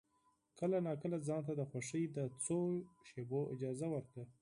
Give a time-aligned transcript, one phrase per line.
[0.59, 2.57] کله ناکله ځان ته د خوښۍ د څو
[3.09, 4.23] شېبو اجازه ورکړه.